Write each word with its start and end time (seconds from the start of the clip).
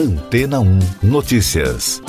Antena 0.00 0.60
1 0.60 0.78
Notícias. 1.02 2.00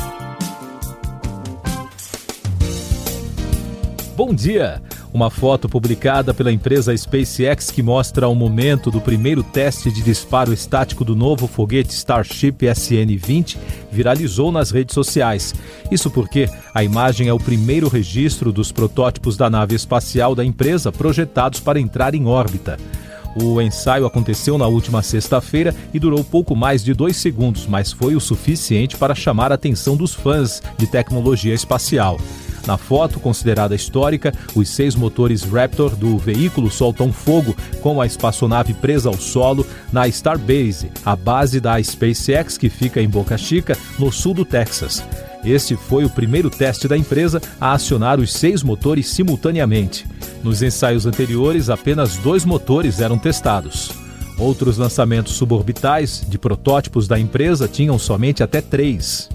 Bom 4.16 4.33
dia! 4.33 4.82
Uma 5.14 5.30
foto 5.30 5.67
publicada 5.67 6.33
pela 6.33 6.54
empresa 6.54 6.96
SpaceX 6.96 7.69
que 7.69 7.83
mostra 7.83 8.30
o 8.30 8.34
momento 8.34 8.89
do 8.89 9.02
primeiro 9.02 9.43
teste 9.43 9.91
de 9.91 10.02
disparo 10.02 10.54
estático 10.54 11.04
do 11.04 11.18
novo 11.18 11.48
foguete 11.48 11.94
Starship 11.94 12.59
SN-20 12.62 13.58
viralizou 13.92 14.54
nas 14.54 14.71
redes 14.71 14.96
sociais. 14.96 15.54
Isso 15.92 16.10
porque 16.10 16.48
a 16.73 16.86
imagem 16.86 17.28
é 17.28 17.34
o 17.34 17.39
primeiro 17.39 17.89
registro 17.89 18.54
dos 18.54 18.71
protótipos 18.71 19.36
da 19.36 19.50
nave 19.50 19.76
espacial 19.76 20.34
da 20.34 20.46
empresa 20.46 20.94
projetados 20.94 21.60
para 21.60 21.78
entrar 21.78 22.16
em 22.16 22.26
órbita. 22.26 22.78
O 23.36 23.61
ensaio 23.61 24.05
aconteceu 24.05 24.57
na 24.57 24.68
última 24.68 25.02
sexta-feira 25.02 25.73
e 25.93 26.00
durou 26.00 26.23
pouco 26.23 26.55
mais 26.55 26.84
de 26.84 26.93
dois 26.93 27.16
segundos, 27.16 27.66
mas 27.66 27.91
foi 27.91 28.16
o 28.16 28.20
suficiente 28.20 28.98
para 28.98 29.16
chamar 29.16 29.52
a 29.52 29.55
atenção 29.55 29.95
dos 29.95 30.13
fãs 30.13 30.62
de 30.77 30.85
tecnologia 30.88 31.53
espacial. 31.53 32.20
Na 32.67 32.77
foto, 32.77 33.20
considerada 33.20 33.73
histórica, 33.73 34.34
os 34.53 34.70
seis 34.70 34.95
motores 34.95 35.44
Raptor 35.44 35.95
do 35.95 36.17
veículo 36.17 36.70
soltam 36.70 37.12
fogo 37.12 37.55
com 37.81 37.99
a 37.99 38.05
espaçonave 38.05 38.73
presa 38.73 39.09
ao 39.09 39.17
solo 39.17 39.66
na 39.91 40.08
Starbase, 40.08 40.91
a 41.03 41.16
base 41.16 41.59
da 41.59 41.81
SpaceX 41.81 42.58
que 42.58 42.70
fica 42.70 43.02
em 43.02 43.09
Boca 43.09 43.38
Chica, 43.38 43.75
no 43.98 44.11
sul 44.11 44.34
do 44.34 44.45
Texas. 44.45 45.03
Este 45.44 45.75
foi 45.75 46.05
o 46.05 46.09
primeiro 46.09 46.52
teste 46.52 46.88
da 46.88 46.95
empresa 46.95 47.41
a 47.59 47.73
acionar 47.73 48.20
os 48.20 48.31
seis 48.31 48.61
motores 48.61 49.08
simultaneamente. 49.08 50.05
Nos 50.44 50.63
ensaios 50.63 51.05
anteriores, 51.05 51.70
apenas 51.70 52.18
dois 52.18 52.44
motores 52.44 53.00
eram 53.00 53.18
testados. 53.18 53.91
Outros 54.40 54.77
lançamentos 54.77 55.34
suborbitais 55.34 56.26
de 56.27 56.40
protótipos 56.40 57.08
da 57.08 57.20
empresa 57.20 57.67
tinham 57.67 58.00
somente 58.00 58.41
até 58.41 58.59
três. 58.59 59.30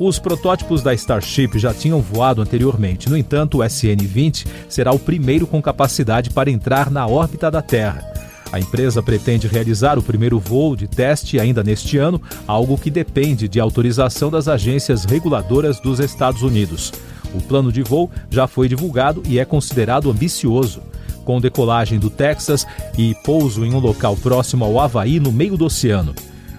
Os 0.00 0.18
protótipos 0.18 0.82
da 0.82 0.94
Starship 0.94 1.58
já 1.58 1.74
tinham 1.74 2.00
voado 2.00 2.40
anteriormente, 2.40 3.10
no 3.10 3.16
entanto, 3.16 3.58
o 3.58 3.62
SN-20 3.62 4.46
será 4.68 4.90
o 4.90 4.98
primeiro 4.98 5.46
com 5.46 5.60
capacidade 5.60 6.30
para 6.30 6.50
entrar 6.50 6.90
na 6.90 7.06
órbita 7.06 7.50
da 7.50 7.60
Terra. 7.60 8.02
A 8.50 8.58
empresa 8.58 9.02
pretende 9.02 9.46
realizar 9.46 9.98
o 9.98 10.02
primeiro 10.02 10.38
voo 10.38 10.74
de 10.74 10.88
teste 10.88 11.38
ainda 11.38 11.62
neste 11.62 11.98
ano, 11.98 12.20
algo 12.46 12.76
que 12.76 12.90
depende 12.90 13.46
de 13.48 13.60
autorização 13.60 14.30
das 14.30 14.48
agências 14.48 15.04
reguladoras 15.04 15.78
dos 15.78 16.00
Estados 16.00 16.42
Unidos. 16.42 16.92
O 17.34 17.40
plano 17.40 17.72
de 17.72 17.82
voo 17.82 18.10
já 18.30 18.46
foi 18.46 18.68
divulgado 18.68 19.22
e 19.26 19.38
é 19.38 19.44
considerado 19.44 20.10
ambicioso. 20.10 20.82
Com 21.24 21.40
decolagem 21.40 21.98
do 21.98 22.10
Texas 22.10 22.66
e 22.98 23.14
pouso 23.24 23.64
em 23.64 23.72
um 23.72 23.78
local 23.78 24.16
próximo 24.16 24.64
ao 24.64 24.80
Havaí, 24.80 25.20
no 25.20 25.30
meio 25.30 25.56
do 25.56 25.64
oceano. 25.64 26.14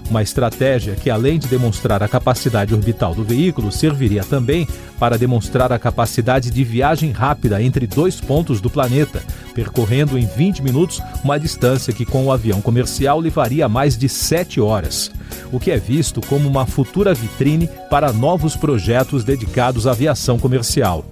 Uma 0.10 0.22
estratégia 0.22 0.96
que, 0.96 1.10
além 1.10 1.40
de 1.40 1.48
demonstrar 1.48 2.04
a 2.04 2.08
capacidade 2.08 2.74
orbital 2.74 3.16
do 3.16 3.24
veículo, 3.24 3.72
serviria 3.72 4.24
também 4.24 4.68
para 5.00 5.18
demonstrar 5.18 5.72
a 5.72 5.80
capacidade 5.80 6.52
de 6.52 6.64
viagem 6.64 7.12
rápida 7.12 7.62
entre 7.62 7.88
dois 7.88 8.20
pontos 8.20 8.62
do 8.62 8.70
planeta, 8.70 9.24
percorrendo 9.54 10.18
em 10.18 10.26
20 10.26 10.62
minutos 10.62 11.02
uma 11.24 11.40
distância 11.40 11.94
que, 11.94 12.06
com 12.06 12.26
o 12.26 12.32
avião 12.32 12.62
comercial, 12.62 13.20
levaria 13.20 13.68
mais 13.70 13.98
de 13.98 14.10
7 14.10 14.60
horas. 14.60 15.12
O 15.52 15.60
que 15.60 15.72
é 15.72 15.78
visto 15.78 16.22
como 16.28 16.48
uma 16.48 16.66
futura 16.66 17.14
vitrine 17.14 17.70
para 17.90 18.12
novos 18.12 18.56
projetos 18.56 19.24
dedicados 19.24 19.88
à 19.88 19.92
aviação 19.92 20.38
comercial. 20.38 21.06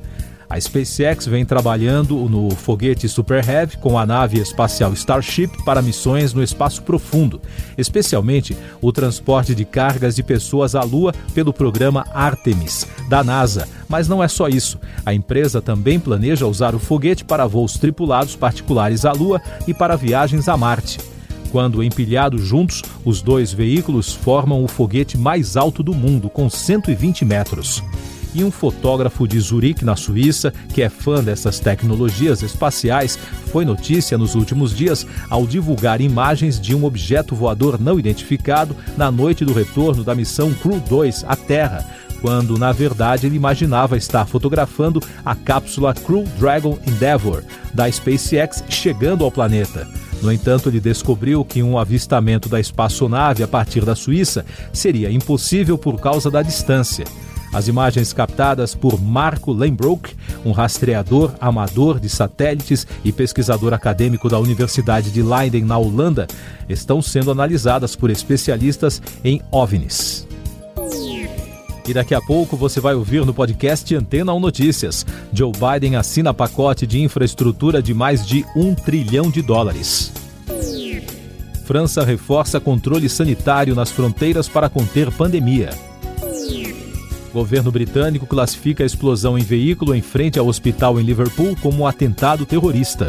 A 0.52 0.60
SpaceX 0.60 1.28
vem 1.28 1.46
trabalhando 1.46 2.14
no 2.28 2.50
foguete 2.50 3.08
Super 3.08 3.42
Heavy 3.48 3.78
com 3.78 3.98
a 3.98 4.06
nave 4.06 4.38
espacial 4.38 4.92
Starship 4.92 5.48
para 5.64 5.82
missões 5.82 6.34
no 6.34 6.44
espaço 6.44 6.82
profundo, 6.82 7.42
especialmente 7.78 8.58
o 8.82 8.92
transporte 8.92 9.56
de 9.56 9.64
cargas 9.64 10.14
de 10.14 10.22
pessoas 10.22 10.76
à 10.76 10.84
Lua 10.84 11.14
pelo 11.34 11.54
programa 11.54 12.06
Artemis, 12.14 12.86
da 13.08 13.24
NASA. 13.24 13.66
Mas 13.88 14.10
não 14.10 14.22
é 14.22 14.28
só 14.28 14.50
isso. 14.50 14.78
A 15.06 15.14
empresa 15.14 15.62
também 15.62 15.98
planeja 16.02 16.45
usar 16.45 16.76
o 16.76 16.80
foguete 16.80 17.23
para 17.23 17.48
voos 17.48 17.78
tripulados 17.78 18.36
particulares 18.36 19.06
à 19.06 19.14
Lua 19.14 19.42
e 19.66 19.73
para 19.73 19.95
viagens 19.95 20.50
a 20.50 20.58
Marte. 20.58 21.00
Quando 21.50 21.82
empilhados 21.82 22.42
juntos, 22.42 22.82
os 23.06 23.22
dois 23.22 23.54
veículos 23.54 24.11
formam 24.11 24.61
o 24.61 24.67
foguete 24.67 25.17
mais 25.17 25.56
alto 25.56 25.82
do 25.82 25.94
mundo, 25.94 26.30
com 26.30 26.50
120 26.50 27.23
metros 27.23 27.82
e 28.33 28.43
um 28.43 28.52
fotógrafo 28.52 29.27
de 29.27 29.39
Zurique, 29.39 29.86
na 29.86 29.95
Suíça, 29.95 30.53
que 30.73 30.81
é 30.81 30.89
fã 30.89 31.23
dessas 31.23 31.59
tecnologias 31.59 32.42
espaciais, 32.42 33.17
foi 33.52 33.65
notícia 33.65 34.17
nos 34.17 34.36
últimos 34.36 34.75
dias 34.75 35.05
ao 35.30 35.45
divulgar 35.45 36.02
imagens 36.02 36.59
de 36.59 36.73
um 36.75 36.86
objeto 36.86 37.36
voador 37.36 37.80
não 37.80 37.99
identificado 37.99 38.75
na 38.97 39.11
noite 39.11 39.43
do 39.43 39.53
retorno 39.53 40.03
da 40.03 40.15
missão 40.15 40.53
Crew 40.53 40.80
2 40.80 41.25
à 41.27 41.36
Terra, 41.36 41.86
quando 42.21 42.58
na 42.58 42.71
verdade 42.71 43.25
ele 43.25 43.36
imaginava 43.36 43.97
estar 43.97 44.25
fotografando 44.25 45.02
a 45.25 45.36
cápsula 45.36 45.93
Crew 45.93 46.23
Dragon 46.39 46.77
Endeavour 46.87 47.43
da 47.73 47.92
SpaceX 47.92 48.63
chegando 48.69 49.23
ao 49.23 49.31
planeta. 49.31 49.87
No 50.21 50.31
entanto, 50.31 50.69
ele 50.69 50.80
descobriu 50.80 51.43
que 51.43 51.63
um 51.63 51.80
avistamento 51.80 52.48
da 52.48 52.59
espaçonave 52.59 53.42
a 53.42 53.48
partir 53.48 53.83
da 53.83 53.95
Suíça 53.95 54.45
seria 54.71 55.11
impossível 55.11 55.80
por 55.80 55.99
causa 55.99 56.30
da 56.30 56.43
distância. 56.43 57.05
As 57.54 57.67
imagens 57.67 58.14
captadas 58.14 58.73
por 58.73 59.00
Marco 59.02 59.52
Lembrook, 59.52 60.16
um 60.45 60.52
rastreador 60.52 61.34
amador 61.39 62.00
de 62.00 62.08
satélites 62.08 62.88
e 63.04 63.12
pesquisador 63.12 63.73
acadêmico 63.73 64.30
da 64.30 64.39
Universidade 64.39 65.12
de 65.12 65.22
Leiden, 65.22 65.66
na 65.66 65.78
Holanda, 65.78 66.28
estão 66.70 67.02
sendo 67.02 67.30
analisadas 67.30 67.95
por 67.95 68.10
especialistas 68.10 69.02
em 69.23 69.42
OVNIs. 69.52 70.28
E 71.88 71.94
daqui 71.94 72.14
a 72.14 72.22
pouco 72.22 72.56
você 72.56 72.80
vai 72.80 72.94
ouvir 72.94 73.26
no 73.26 73.34
podcast 73.34 73.94
Antena 73.95 74.34
1 74.34 74.40
Notícias. 74.40 75.06
Joe 75.34 75.52
Biden 75.52 75.98
assina 75.98 76.34
pacote 76.34 76.88
de 76.88 77.02
infraestrutura 77.02 77.82
de 77.82 77.94
mais 77.94 78.26
de 78.26 78.45
um 78.56 78.73
trilhão 78.73 79.30
de 79.30 79.42
dólares. 79.42 80.14
França 81.66 82.04
reforça 82.04 82.60
controle 82.60 83.10
sanitário 83.10 83.76
nas 83.76 83.92
fronteiras 83.92 84.48
para 84.48 84.70
conter 84.70 85.11
pandemia. 85.11 85.91
Governo 87.33 87.71
britânico 87.71 88.25
classifica 88.25 88.83
a 88.83 88.86
explosão 88.86 89.37
em 89.37 89.43
veículo 89.43 89.95
em 89.95 90.02
frente 90.02 90.37
ao 90.37 90.47
hospital 90.47 90.99
em 90.99 91.03
Liverpool 91.03 91.55
como 91.61 91.83
um 91.83 91.87
atentado 91.87 92.45
terrorista. 92.45 93.08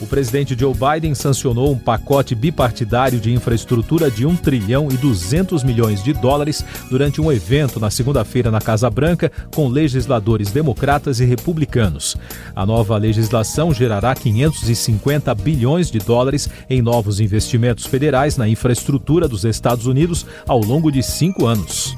O 0.00 0.06
presidente 0.06 0.54
Joe 0.58 0.74
Biden 0.74 1.14
sancionou 1.14 1.72
um 1.72 1.78
pacote 1.78 2.34
bipartidário 2.34 3.18
de 3.18 3.32
infraestrutura 3.32 4.10
de 4.10 4.26
1 4.26 4.36
trilhão 4.36 4.88
e 4.90 4.98
200 4.98 5.64
milhões 5.64 6.04
de 6.04 6.12
dólares 6.12 6.62
durante 6.90 7.22
um 7.22 7.32
evento 7.32 7.80
na 7.80 7.90
segunda-feira 7.90 8.50
na 8.50 8.60
Casa 8.60 8.90
Branca 8.90 9.32
com 9.54 9.66
legisladores 9.66 10.50
democratas 10.50 11.20
e 11.20 11.24
republicanos. 11.24 12.16
A 12.54 12.66
nova 12.66 12.98
legislação 12.98 13.72
gerará 13.72 14.14
550 14.14 15.34
bilhões 15.36 15.90
de 15.90 16.00
dólares 16.00 16.50
em 16.68 16.82
novos 16.82 17.18
investimentos 17.18 17.86
federais 17.86 18.36
na 18.36 18.46
infraestrutura 18.46 19.26
dos 19.26 19.44
Estados 19.44 19.86
Unidos 19.86 20.26
ao 20.46 20.60
longo 20.60 20.92
de 20.92 21.02
cinco 21.02 21.46
anos. 21.46 21.96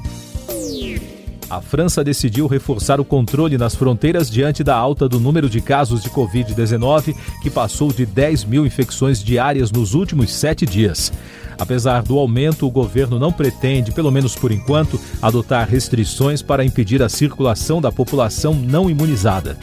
A 1.49 1.61
França 1.61 2.03
decidiu 2.03 2.45
reforçar 2.45 2.99
o 2.99 3.05
controle 3.05 3.57
nas 3.57 3.73
fronteiras 3.73 4.29
diante 4.29 4.65
da 4.65 4.75
alta 4.75 5.07
do 5.07 5.17
número 5.17 5.49
de 5.49 5.61
casos 5.61 6.03
de 6.03 6.09
Covid-19, 6.09 7.15
que 7.41 7.49
passou 7.49 7.93
de 7.93 8.05
10 8.05 8.43
mil 8.43 8.65
infecções 8.65 9.23
diárias 9.23 9.71
nos 9.71 9.93
últimos 9.93 10.33
sete 10.33 10.65
dias. 10.65 11.11
Apesar 11.57 12.03
do 12.03 12.19
aumento, 12.19 12.67
o 12.67 12.71
governo 12.71 13.17
não 13.17 13.31
pretende, 13.31 13.93
pelo 13.93 14.11
menos 14.11 14.35
por 14.35 14.51
enquanto, 14.51 14.99
adotar 15.21 15.69
restrições 15.69 16.41
para 16.41 16.65
impedir 16.65 17.01
a 17.01 17.07
circulação 17.07 17.79
da 17.79 17.93
população 17.93 18.53
não 18.53 18.89
imunizada. 18.89 19.57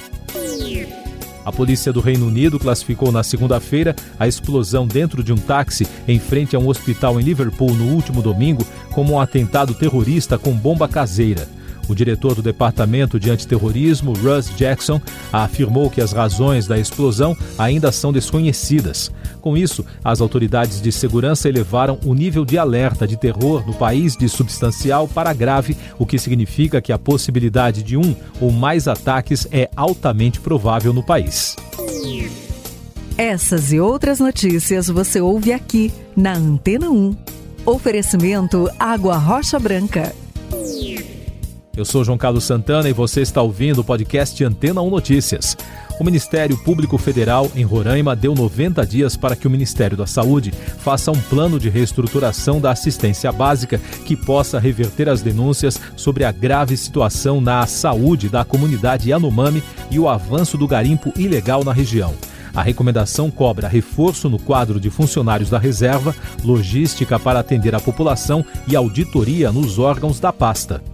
A 1.45 1.53
polícia 1.53 1.93
do 1.93 2.01
Reino 2.01 2.27
Unido 2.27 2.59
classificou 2.59 3.13
na 3.13 3.23
segunda-feira 3.23 3.95
a 4.19 4.27
explosão 4.27 4.87
dentro 4.87 5.23
de 5.23 5.35
um 5.35 5.37
táxi 5.37 5.87
em 6.09 6.19
frente 6.19 6.57
a 6.57 6.59
um 6.59 6.67
hospital 6.67 7.21
em 7.21 7.23
Liverpool 7.23 7.75
no 7.75 7.93
último 7.93 8.23
domingo 8.23 8.67
como 8.91 9.13
um 9.13 9.21
atentado 9.21 9.75
terrorista 9.75 10.39
com 10.39 10.53
bomba 10.55 10.89
caseira. 10.89 11.47
O 11.89 11.95
diretor 11.95 12.35
do 12.35 12.43
Departamento 12.43 13.19
de 13.19 13.31
Antiterrorismo, 13.31 14.13
Russ 14.13 14.51
Jackson, 14.57 15.01
afirmou 15.33 15.91
que 15.91 16.01
as 16.01 16.13
razões 16.13 16.67
da 16.67 16.79
explosão 16.79 17.37
ainda 17.59 17.93
são 17.93 18.13
desconhecidas. 18.13 19.11
Com 19.41 19.57
isso, 19.57 19.85
as 20.03 20.21
autoridades 20.21 20.81
de 20.81 20.91
segurança 20.91 21.49
elevaram 21.49 21.99
o 22.05 22.15
nível 22.15 22.45
de 22.45 22.57
alerta 22.57 23.07
de 23.07 23.17
terror 23.17 23.67
no 23.67 23.75
país 23.75 24.17
de 24.17 24.29
substancial 24.29 25.07
para 25.07 25.35
grave, 25.35 25.77
o 25.99 26.07
que 26.07 26.19
significa 26.19 26.81
que 26.81 26.93
a 26.93 26.99
possibilidade 26.99 27.83
de 27.83 27.97
um 27.97 28.17
ou 28.41 28.51
mais 28.51 28.89
ataques 28.89 29.47
é 29.53 29.69
altamente 29.77 30.41
provável 30.41 30.93
no 30.93 31.03
país. 31.03 31.57
Essas 33.17 33.73
e 33.73 33.79
outras 33.79 34.19
notícias 34.19 34.89
você 34.89 35.21
ouve 35.21 35.53
aqui 35.53 35.93
na 36.17 36.35
Antena 36.35 36.89
1. 36.91 37.15
Oferecimento 37.67 38.69
Água 38.79 39.17
Rocha 39.17 39.59
Branca. 39.59 40.24
Eu 41.77 41.85
sou 41.85 42.05
João 42.05 42.17
Carlos 42.17 42.45
Santana 42.45 42.89
e 42.89 42.93
você 42.93 43.21
está 43.21 43.43
ouvindo 43.43 43.81
o 43.81 43.85
podcast 43.85 44.45
Antena 44.45 44.81
1 44.81 44.91
Notícias. 44.91 45.57
O 45.99 46.05
Ministério 46.05 46.57
Público 46.59 46.97
Federal, 46.97 47.51
em 47.55 47.65
Roraima, 47.65 48.15
deu 48.15 48.33
90 48.33 48.87
dias 48.87 49.17
para 49.17 49.35
que 49.35 49.47
o 49.47 49.51
Ministério 49.51 49.97
da 49.97 50.07
Saúde 50.07 50.53
faça 50.79 51.11
um 51.11 51.21
plano 51.21 51.59
de 51.59 51.69
reestruturação 51.69 52.61
da 52.61 52.71
assistência 52.71 53.33
básica 53.33 53.81
que 54.07 54.17
possa 54.17 54.61
reverter 54.61 55.09
as 55.09 55.21
denúncias 55.21 55.81
sobre 55.97 56.23
a 56.25 56.31
grave 56.31 56.77
situação 56.77 57.41
na 57.41 57.67
saúde 57.67 58.29
da 58.29 58.45
comunidade 58.45 59.11
Yanomami 59.11 59.61
e 59.91 59.99
o 59.99 60.09
avanço 60.09 60.57
do 60.57 60.69
garimpo 60.69 61.13
ilegal 61.17 61.65
na 61.65 61.73
região. 61.73 62.15
A 62.55 62.63
recomendação 62.63 63.33
cobra 63.33 63.67
reforço 63.67 64.29
no 64.31 64.39
quadro 64.39 64.79
de 64.79 64.91
funcionários 64.91 65.51
da 65.51 65.59
reserva, 65.59 66.15
logística 66.45 67.19
para 67.19 67.41
atender 67.41 67.75
a 67.75 67.81
população 67.81 68.45
e 68.69 68.77
auditoria 68.77 69.51
nos 69.51 69.81
órgãos 69.81 70.21
da 70.21 70.33
pasta. 70.33 70.94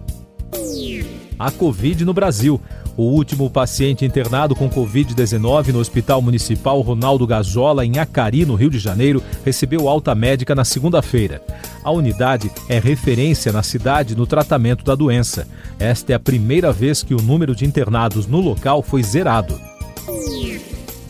A 1.41 1.49
Covid 1.49 2.05
no 2.05 2.13
Brasil. 2.13 2.61
O 2.95 3.01
último 3.01 3.49
paciente 3.49 4.05
internado 4.05 4.55
com 4.55 4.69
Covid-19 4.69 5.69
no 5.69 5.79
Hospital 5.79 6.21
Municipal 6.21 6.79
Ronaldo 6.81 7.25
Gazola, 7.25 7.83
em 7.83 7.97
Acari, 7.97 8.45
no 8.45 8.53
Rio 8.53 8.69
de 8.69 8.77
Janeiro, 8.77 9.23
recebeu 9.43 9.89
alta 9.89 10.13
médica 10.13 10.53
na 10.53 10.63
segunda-feira. 10.63 11.41
A 11.83 11.89
unidade 11.89 12.51
é 12.69 12.77
referência 12.77 13.51
na 13.51 13.63
cidade 13.63 14.15
no 14.15 14.27
tratamento 14.27 14.85
da 14.85 14.93
doença. 14.93 15.47
Esta 15.79 16.11
é 16.11 16.15
a 16.15 16.19
primeira 16.19 16.71
vez 16.71 17.01
que 17.01 17.15
o 17.15 17.21
número 17.21 17.55
de 17.55 17.65
internados 17.65 18.27
no 18.27 18.39
local 18.39 18.83
foi 18.83 19.01
zerado. 19.01 19.59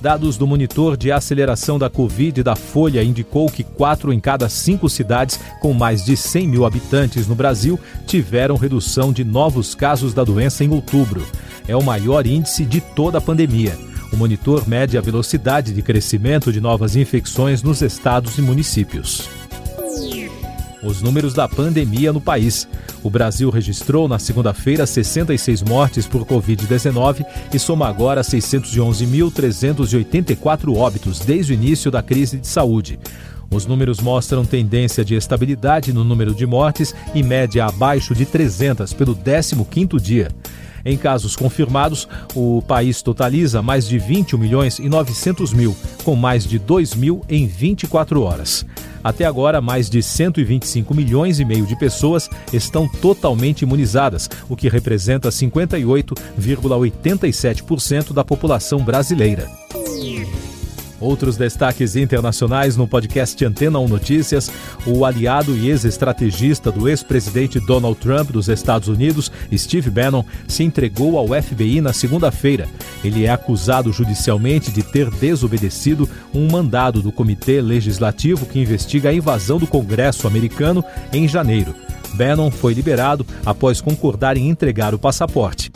Dados 0.02 0.36
do 0.36 0.48
monitor 0.48 0.98
de 0.98 1.12
aceleração 1.12 1.78
da 1.78 1.88
Covid 1.88 2.42
da 2.42 2.56
Folha 2.56 3.04
indicou 3.04 3.48
que 3.48 3.64
quatro 3.64 4.12
em 4.12 4.20
cada 4.20 4.50
cinco 4.50 4.90
cidades 4.90 5.40
com 5.62 5.74
mais 5.74 6.04
de 6.04 6.18
100 6.18 6.48
mil 6.48 6.66
habitantes 6.66 7.28
no 7.28 7.36
Brasil 7.36 7.80
tiveram 8.08 8.56
redução 8.56 9.14
de 9.14 9.24
novos 9.24 9.76
casos 9.76 10.12
da 10.12 10.24
doença 10.24 10.64
em 10.64 10.72
outubro. 10.72 11.24
É 11.68 11.76
o 11.76 11.84
maior 11.84 12.26
índice 12.26 12.66
de 12.66 12.82
toda 12.82 13.20
a 13.20 13.22
pandemia. 13.22 13.78
O 14.12 14.18
monitor 14.18 14.68
mede 14.68 14.98
a 14.98 15.02
velocidade 15.02 15.72
de 15.72 15.84
crescimento 15.84 16.52
de 16.52 16.60
novas 16.60 16.96
infecções 16.96 17.62
nos 17.62 17.84
estados 17.84 18.40
e 18.40 18.42
municípios 18.42 19.41
os 20.84 21.02
números 21.02 21.34
da 21.34 21.48
pandemia 21.48 22.14
no 22.14 22.22
país. 22.22 22.68
O 23.04 23.10
Brasil 23.10 23.50
registrou 23.50 24.08
na 24.08 24.20
segunda-feira 24.20 24.86
66 24.86 25.64
mortes 25.64 26.06
por 26.08 26.24
Covid-19 26.26 27.26
e 27.54 27.60
soma 27.60 27.88
agora 27.88 28.22
611.384 28.22 30.76
óbitos 30.76 31.20
desde 31.20 31.54
o 31.54 31.56
início 31.56 31.92
da 31.92 32.04
crise 32.04 32.38
de 32.38 32.48
saúde. 32.48 33.00
Os 33.54 33.66
números 33.66 34.00
mostram 34.00 34.46
tendência 34.46 35.04
de 35.04 35.14
estabilidade 35.14 35.92
no 35.92 36.06
número 36.06 36.34
de 36.34 36.46
mortes 36.46 36.96
e 37.14 37.22
média 37.22 37.66
abaixo 37.66 38.16
de 38.16 38.26
300 38.26 38.94
pelo 38.94 39.14
15º 39.14 40.00
dia. 40.00 40.30
Em 40.86 40.98
casos 40.98 41.36
confirmados, 41.36 42.08
o 42.34 42.62
país 42.62 43.02
totaliza 43.02 43.62
mais 43.62 43.88
de 43.88 44.00
21 44.00 44.38
milhões 44.38 44.80
e 44.80 44.90
900 44.90 45.54
mil, 45.54 45.76
com 46.04 46.16
mais 46.16 46.46
de 46.46 46.58
2 46.58 46.96
mil 46.96 47.24
em 47.30 47.46
24 47.46 48.22
horas. 48.22 48.66
Até 49.04 49.26
agora, 49.26 49.60
mais 49.62 49.90
de 49.90 50.04
125 50.04 50.94
milhões 50.94 51.40
e 51.40 51.46
meio 51.46 51.66
de 51.66 51.76
pessoas 51.76 52.30
estão 52.54 52.88
totalmente 52.88 53.64
imunizadas, 53.64 54.30
o 54.48 54.56
que 54.56 54.70
representa 54.70 55.30
58,87% 55.30 58.14
da 58.14 58.24
população 58.24 58.84
brasileira. 58.84 59.61
Outros 61.02 61.36
destaques 61.36 61.96
internacionais 61.96 62.78
no 62.78 62.88
podcast 62.88 63.44
Antena 63.44 63.80
1 63.80 63.88
Notícias: 63.88 64.52
o 64.86 65.04
aliado 65.04 65.58
e 65.58 65.70
ex-estrategista 65.70 66.72
do 66.72 66.88
ex-presidente 66.88 67.60
Donald 67.60 68.00
Trump 68.00 68.30
dos 68.30 68.48
Estados 68.48 68.88
Unidos, 68.88 69.32
Steve 69.52 69.90
Bannon, 69.90 70.24
se 70.48 70.64
entregou 70.64 71.18
ao 71.18 71.28
FBI 71.42 71.82
na 71.82 71.92
segunda-feira. 71.92 72.70
Ele 73.04 73.26
é 73.26 73.32
acusado 73.32 73.92
judicialmente 73.92 74.72
de 74.72 74.84
ter 74.84 75.10
desobedecido 75.10 76.08
um 76.34 76.48
mandado 76.48 77.02
do 77.02 77.12
Comitê 77.12 77.62
Legislativo 77.62 78.46
que 78.46 78.60
investiga 78.60 79.10
a 79.10 79.14
invasão 79.14 79.58
do 79.58 79.66
Congresso 79.66 80.28
americano 80.28 80.86
em 81.12 81.28
janeiro. 81.28 81.74
Bannon 82.14 82.52
foi 82.52 82.74
liberado 82.74 83.26
após 83.46 83.82
concordar 83.82 84.38
em 84.38 84.50
entregar 84.50 84.94
o 84.94 85.00
passaporte. 85.00 85.72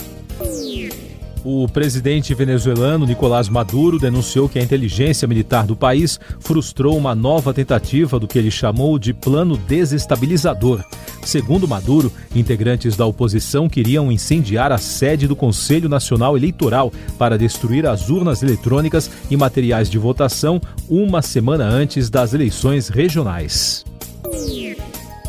O 1.48 1.68
presidente 1.68 2.34
venezuelano 2.34 3.06
Nicolás 3.06 3.48
Maduro 3.48 4.00
denunciou 4.00 4.50
que 4.50 4.58
a 4.58 4.64
inteligência 4.64 5.28
militar 5.28 5.68
do 5.68 5.76
país 5.76 6.20
frustrou 6.40 6.98
uma 6.98 7.14
nova 7.14 7.54
tentativa 7.54 8.20
do 8.20 8.28
que 8.28 8.40
ele 8.40 8.50
chamou 8.50 8.98
de 8.98 9.14
plano 9.14 9.56
desestabilizador. 9.56 10.84
Segundo 11.22 11.68
Maduro, 11.68 12.12
integrantes 12.36 12.98
da 12.98 13.06
oposição 13.06 13.70
queriam 13.70 14.12
incendiar 14.12 14.72
a 14.72 14.80
sede 14.80 15.28
do 15.28 15.36
Conselho 15.36 15.88
Nacional 15.88 16.36
Eleitoral 16.36 16.92
para 17.16 17.38
destruir 17.38 17.86
as 17.86 18.10
urnas 18.10 18.42
eletrônicas 18.42 19.08
e 19.30 19.38
materiais 19.38 19.88
de 19.88 20.00
votação 20.00 20.60
uma 20.90 21.22
semana 21.22 21.66
antes 21.66 22.10
das 22.10 22.34
eleições 22.34 22.90
regionais. 22.90 23.86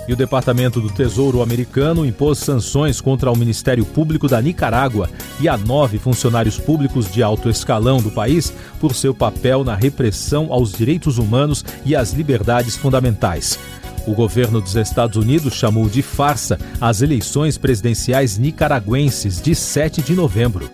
E 0.08 0.12
o 0.12 0.16
Departamento 0.16 0.80
do 0.80 0.88
Tesouro 0.88 1.42
americano 1.42 2.06
impôs 2.06 2.38
sanções 2.38 3.00
contra 3.00 3.30
o 3.30 3.36
Ministério 3.36 3.84
Público 3.84 4.28
da 4.28 4.40
Nicarágua 4.40 5.10
e 5.40 5.48
a 5.48 5.56
nove 5.56 5.98
funcionários 5.98 6.58
públicos 6.58 7.10
de 7.10 7.22
alto 7.22 7.50
escalão 7.50 8.00
do 8.00 8.10
país 8.10 8.52
por 8.80 8.94
seu 8.94 9.14
papel 9.14 9.64
na 9.64 9.74
repressão 9.74 10.52
aos 10.52 10.72
direitos 10.72 11.18
humanos 11.18 11.64
e 11.84 11.96
às 11.96 12.12
liberdades 12.12 12.76
fundamentais. 12.76 13.58
O 14.06 14.14
governo 14.14 14.60
dos 14.60 14.76
Estados 14.76 15.16
Unidos 15.16 15.54
chamou 15.54 15.88
de 15.88 16.00
farsa 16.00 16.58
as 16.80 17.02
eleições 17.02 17.58
presidenciais 17.58 18.38
nicaragüenses 18.38 19.42
de 19.42 19.54
7 19.54 20.00
de 20.00 20.14
novembro. 20.14 20.70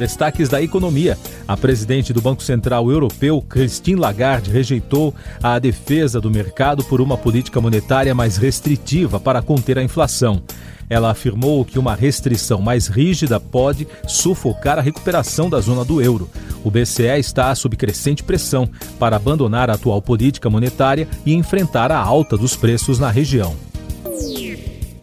Destaques 0.00 0.48
da 0.48 0.62
economia. 0.62 1.18
A 1.46 1.58
presidente 1.58 2.10
do 2.10 2.22
Banco 2.22 2.42
Central 2.42 2.90
Europeu, 2.90 3.42
Christine 3.42 4.00
Lagarde, 4.00 4.50
rejeitou 4.50 5.14
a 5.42 5.58
defesa 5.58 6.18
do 6.18 6.30
mercado 6.30 6.82
por 6.82 7.02
uma 7.02 7.18
política 7.18 7.60
monetária 7.60 8.14
mais 8.14 8.38
restritiva 8.38 9.20
para 9.20 9.42
conter 9.42 9.78
a 9.78 9.82
inflação. 9.82 10.42
Ela 10.88 11.10
afirmou 11.10 11.66
que 11.66 11.78
uma 11.78 11.94
restrição 11.94 12.62
mais 12.62 12.86
rígida 12.86 13.38
pode 13.38 13.86
sufocar 14.08 14.78
a 14.78 14.82
recuperação 14.82 15.50
da 15.50 15.60
zona 15.60 15.84
do 15.84 16.00
euro. 16.00 16.30
O 16.64 16.70
BCE 16.70 17.18
está 17.18 17.54
sob 17.54 17.76
crescente 17.76 18.22
pressão 18.22 18.66
para 18.98 19.16
abandonar 19.16 19.68
a 19.68 19.74
atual 19.74 20.00
política 20.00 20.48
monetária 20.48 21.06
e 21.26 21.34
enfrentar 21.34 21.92
a 21.92 21.98
alta 21.98 22.38
dos 22.38 22.56
preços 22.56 22.98
na 22.98 23.10
região. 23.10 23.54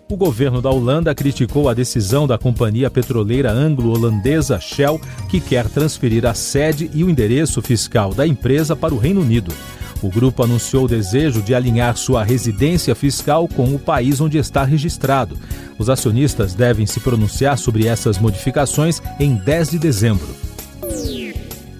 O 0.09 0.15
governo 0.15 0.61
da 0.61 0.69
Holanda 0.69 1.13
criticou 1.13 1.67
a 1.67 1.73
decisão 1.73 2.25
da 2.25 2.37
companhia 2.37 2.89
petroleira 2.89 3.51
anglo-holandesa 3.51 4.57
Shell, 4.57 5.01
que 5.27 5.41
quer 5.41 5.67
transferir 5.67 6.25
a 6.25 6.33
sede 6.33 6.89
e 6.93 7.03
o 7.03 7.09
endereço 7.09 7.61
fiscal 7.61 8.13
da 8.13 8.25
empresa 8.25 8.73
para 8.73 8.93
o 8.93 8.97
Reino 8.97 9.19
Unido. 9.19 9.53
O 10.01 10.09
grupo 10.09 10.43
anunciou 10.43 10.85
o 10.85 10.87
desejo 10.87 11.41
de 11.41 11.53
alinhar 11.53 11.97
sua 11.97 12.23
residência 12.23 12.95
fiscal 12.95 13.49
com 13.49 13.75
o 13.75 13.79
país 13.79 14.21
onde 14.21 14.37
está 14.37 14.63
registrado. 14.63 15.37
Os 15.77 15.89
acionistas 15.89 16.53
devem 16.53 16.85
se 16.85 17.01
pronunciar 17.01 17.57
sobre 17.57 17.85
essas 17.85 18.17
modificações 18.17 19.01
em 19.19 19.35
10 19.35 19.71
de 19.71 19.79
dezembro 19.79 20.47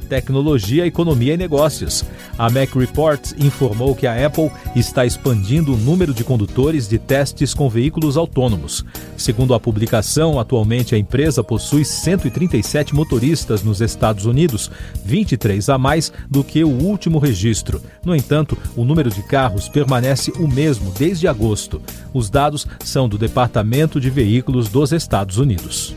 tecnologia, 0.07 0.85
economia 0.85 1.33
e 1.33 1.37
negócios. 1.37 2.03
A 2.37 2.49
Mac 2.49 2.73
Reports 2.75 3.35
informou 3.37 3.93
que 3.93 4.07
a 4.07 4.25
Apple 4.25 4.51
está 4.75 5.05
expandindo 5.05 5.73
o 5.73 5.77
número 5.77 6.13
de 6.13 6.23
condutores 6.23 6.87
de 6.87 6.97
testes 6.97 7.53
com 7.53 7.69
veículos 7.69 8.17
autônomos. 8.17 8.85
Segundo 9.17 9.53
a 9.53 9.59
publicação, 9.59 10.39
atualmente 10.39 10.95
a 10.95 10.97
empresa 10.97 11.43
possui 11.43 11.83
137 11.83 12.95
motoristas 12.95 13.61
nos 13.61 13.81
Estados 13.81 14.25
Unidos, 14.25 14.71
23 15.03 15.69
a 15.69 15.77
mais 15.77 16.11
do 16.29 16.43
que 16.43 16.63
o 16.63 16.69
último 16.69 17.19
registro. 17.19 17.81
No 18.05 18.15
entanto, 18.15 18.57
o 18.75 18.85
número 18.85 19.09
de 19.09 19.21
carros 19.23 19.67
permanece 19.67 20.31
o 20.39 20.47
mesmo 20.47 20.91
desde 20.91 21.27
agosto. 21.27 21.81
Os 22.13 22.29
dados 22.29 22.65
são 22.83 23.09
do 23.09 23.17
Departamento 23.17 23.99
de 23.99 24.09
Veículos 24.09 24.69
dos 24.69 24.91
Estados 24.91 25.37
Unidos. 25.37 25.95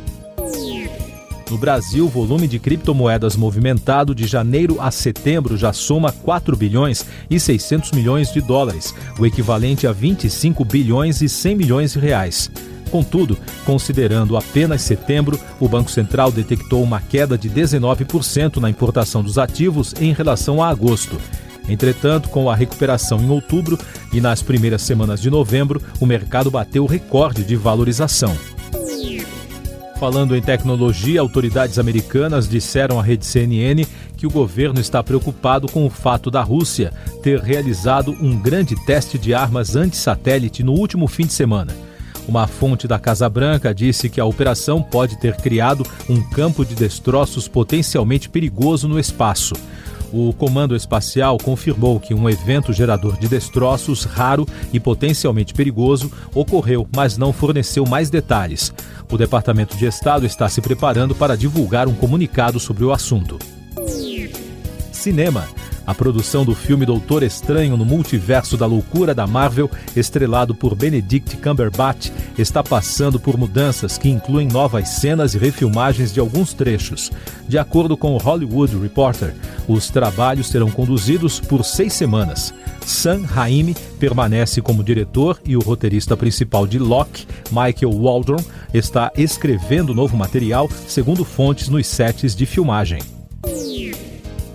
No 1.50 1.59
Brasil, 1.59 2.07
o 2.07 2.09
volume 2.09 2.47
de 2.47 2.61
criptomoedas 2.61 3.35
movimentado 3.35 4.14
de 4.14 4.25
janeiro 4.25 4.80
a 4.80 4.92
setembro 4.92 5.57
já 5.57 5.73
soma 5.73 6.12
4 6.12 6.57
bilhões 6.57 7.04
e 7.28 7.40
600 7.40 7.90
milhões 7.90 8.33
de 8.33 8.40
dólares, 8.40 8.95
o 9.19 9.26
equivalente 9.26 9.85
a 9.85 9.90
25 9.90 10.64
bilhões 10.64 11.21
e 11.21 11.28
100 11.28 11.57
milhões 11.57 11.92
de 11.95 11.99
reais. 11.99 12.49
Contudo, 12.88 13.37
considerando 13.64 14.37
apenas 14.37 14.83
setembro, 14.83 15.38
o 15.59 15.69
Banco 15.69 15.90
Central 15.90 16.30
detectou 16.30 16.85
uma 16.85 17.00
queda 17.00 17.37
de 17.37 17.50
19% 17.50 18.59
na 18.59 18.71
importação 18.71 19.21
dos 19.21 19.37
ativos 19.37 19.92
em 20.00 20.12
relação 20.12 20.62
a 20.62 20.69
agosto. 20.69 21.21
Entretanto, 21.69 22.28
com 22.28 22.49
a 22.49 22.54
recuperação 22.54 23.21
em 23.21 23.28
outubro 23.28 23.76
e 24.12 24.21
nas 24.21 24.40
primeiras 24.40 24.83
semanas 24.83 25.21
de 25.21 25.30
novembro, 25.30 25.83
o 25.99 26.07
mercado 26.07 26.50
bateu 26.50 26.87
recorde 26.87 27.42
de 27.42 27.57
valorização. 27.57 28.37
Falando 30.00 30.35
em 30.35 30.40
tecnologia, 30.40 31.21
autoridades 31.21 31.78
americanas 31.78 32.49
disseram 32.49 32.99
à 32.99 33.02
rede 33.02 33.26
CNN 33.26 33.85
que 34.16 34.26
o 34.26 34.30
governo 34.30 34.80
está 34.80 35.02
preocupado 35.02 35.71
com 35.71 35.85
o 35.85 35.90
fato 35.90 36.30
da 36.30 36.40
Rússia 36.40 36.90
ter 37.23 37.38
realizado 37.38 38.11
um 38.12 38.35
grande 38.35 38.75
teste 38.87 39.19
de 39.19 39.35
armas 39.35 39.76
anti-satélite 39.76 40.62
no 40.62 40.73
último 40.73 41.07
fim 41.07 41.26
de 41.26 41.35
semana. 41.35 41.76
Uma 42.26 42.47
fonte 42.47 42.88
da 42.88 42.99
Casa 42.99 43.28
Branca 43.28 43.75
disse 43.75 44.09
que 44.09 44.19
a 44.19 44.25
operação 44.25 44.83
pode 44.83 45.19
ter 45.19 45.37
criado 45.37 45.85
um 46.09 46.23
campo 46.30 46.64
de 46.64 46.75
destroços 46.75 47.47
potencialmente 47.47 48.30
perigoso 48.30 48.88
no 48.88 48.99
espaço. 48.99 49.52
O 50.12 50.33
Comando 50.33 50.75
Espacial 50.75 51.38
confirmou 51.38 52.00
que 52.00 52.12
um 52.12 52.29
evento 52.29 52.73
gerador 52.73 53.17
de 53.19 53.29
destroços 53.29 54.05
raro 54.05 54.47
e 54.73 54.81
potencialmente 54.81 55.55
perigoso 55.55 56.11
ocorreu, 56.35 56.88
mas 56.95 57.17
não 57.17 57.33
forneceu 57.33 57.87
mais 57.87 58.11
detalhes. 58.11 58.73
O 59.11 59.17
Departamento 59.17 59.76
de 59.76 59.87
Estado 59.87 60.26
está 60.26 60.49
se 60.49 60.61
preparando 60.61 61.14
para 61.14 61.37
divulgar 61.37 61.88
um 61.88 61.95
comunicado 61.95 62.59
sobre 62.59 62.85
o 62.85 62.93
assunto. 62.93 63.38
Cinema. 64.93 65.60
A 65.91 65.95
produção 65.95 66.45
do 66.45 66.55
filme 66.55 66.87
Doutor 66.87 67.25
Estranho 67.25 67.77
no 67.77 67.85
Multiverso 67.85 68.57
da 68.57 68.65
Loucura 68.65 69.13
da 69.13 69.27
Marvel, 69.27 69.69
estrelado 69.97 70.55
por 70.55 70.77
Benedict 70.77 71.37
Cumberbatch, 71.39 72.13
está 72.39 72.63
passando 72.63 73.19
por 73.19 73.37
mudanças 73.37 73.99
que 73.99 74.09
incluem 74.09 74.47
novas 74.47 74.89
cenas 74.89 75.35
e 75.35 75.39
refilmagens 75.39 76.13
de 76.13 76.21
alguns 76.21 76.55
trechos. 76.55 77.11
De 77.49 77.59
acordo 77.59 77.97
com 77.97 78.15
o 78.15 78.19
Hollywood 78.19 78.79
Reporter, 78.79 79.35
os 79.67 79.91
trabalhos 79.91 80.47
serão 80.47 80.71
conduzidos 80.71 81.41
por 81.41 81.65
seis 81.65 81.93
semanas. 81.93 82.55
Sam 82.87 83.25
Raimi 83.27 83.75
permanece 83.99 84.63
como 84.63 84.85
diretor 84.85 85.41
e 85.45 85.57
o 85.57 85.61
roteirista 85.61 86.17
principal 86.17 86.69
de 86.69 86.79
Locke, 86.79 87.27
Michael 87.51 88.01
Waldron, 88.01 88.45
está 88.73 89.11
escrevendo 89.17 89.93
novo 89.93 90.17
material, 90.17 90.71
segundo 90.87 91.25
fontes 91.25 91.69
nos 91.69 91.89
sets 91.89 92.37
de 92.37 92.47
filmagem. 92.47 93.20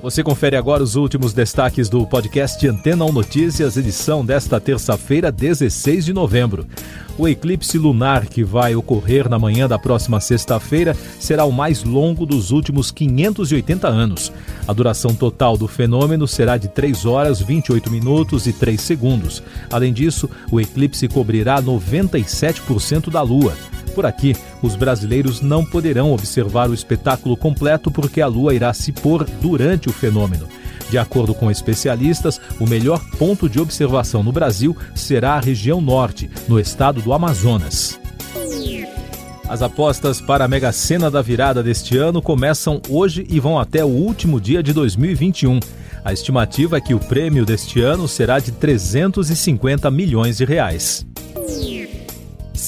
Você 0.05 0.21
confere 0.21 0.55
agora 0.55 0.83
os 0.83 0.95
últimos 0.95 1.33
destaques 1.33 1.89
do 1.89 2.05
podcast 2.05 2.67
Antena 2.67 3.03
1 3.05 3.11
Notícias, 3.11 3.75
edição 3.75 4.23
desta 4.23 4.59
terça-feira, 4.59 5.31
16 5.31 6.05
de 6.05 6.13
novembro. 6.13 6.67
O 7.17 7.27
eclipse 7.27 7.75
lunar 7.79 8.27
que 8.27 8.43
vai 8.43 8.75
ocorrer 8.75 9.27
na 9.27 9.39
manhã 9.39 9.67
da 9.67 9.79
próxima 9.79 10.19
sexta-feira 10.19 10.95
será 11.19 11.43
o 11.45 11.51
mais 11.51 11.83
longo 11.83 12.23
dos 12.23 12.51
últimos 12.51 12.91
580 12.91 13.87
anos. 13.87 14.31
A 14.67 14.73
duração 14.73 15.15
total 15.15 15.57
do 15.57 15.67
fenômeno 15.67 16.27
será 16.27 16.55
de 16.55 16.67
3 16.67 17.03
horas, 17.07 17.41
28 17.41 17.89
minutos 17.89 18.45
e 18.45 18.53
3 18.53 18.79
segundos. 18.79 19.41
Além 19.71 19.91
disso, 19.91 20.29
o 20.51 20.61
eclipse 20.61 21.07
cobrirá 21.07 21.59
97% 21.59 23.09
da 23.09 23.23
Lua. 23.23 23.55
Por 23.95 24.05
aqui, 24.05 24.35
os 24.61 24.75
brasileiros 24.75 25.39
não 25.41 25.63
poderão 25.63 26.11
observar 26.11 26.69
o 26.69 26.73
espetáculo 26.73 27.37
completo 27.37 27.89
porque 27.89 28.21
a 28.21 28.27
lua 28.27 28.53
irá 28.53 28.73
se 28.73 28.91
pôr 28.91 29.23
durante 29.41 29.87
o 29.87 29.93
fenômeno. 29.93 30.47
De 30.89 30.97
acordo 30.97 31.33
com 31.33 31.49
especialistas, 31.49 32.39
o 32.59 32.67
melhor 32.67 33.01
ponto 33.17 33.49
de 33.49 33.59
observação 33.59 34.21
no 34.21 34.33
Brasil 34.33 34.75
será 34.93 35.35
a 35.35 35.39
região 35.39 35.79
norte, 35.79 36.29
no 36.47 36.59
estado 36.59 37.01
do 37.01 37.13
Amazonas. 37.13 37.97
As 39.47 39.61
apostas 39.61 40.19
para 40.19 40.43
a 40.43 40.47
Mega 40.47 40.71
Sena 40.71 41.09
da 41.09 41.21
virada 41.21 41.63
deste 41.63 41.97
ano 41.97 42.21
começam 42.21 42.81
hoje 42.89 43.25
e 43.29 43.39
vão 43.39 43.57
até 43.57 43.85
o 43.85 43.87
último 43.87 44.41
dia 44.41 44.61
de 44.61 44.73
2021. 44.73 45.59
A 46.03 46.11
estimativa 46.11 46.77
é 46.77 46.81
que 46.81 46.93
o 46.93 46.99
prêmio 46.99 47.45
deste 47.45 47.79
ano 47.79 48.07
será 48.07 48.39
de 48.39 48.51
350 48.51 49.89
milhões 49.89 50.37
de 50.37 50.45
reais. 50.45 51.05